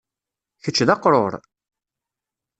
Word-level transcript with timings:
kečč 0.63 0.79
d 0.87 0.89
aqrur? 0.93 1.33